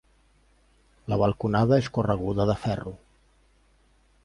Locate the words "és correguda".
1.83-2.49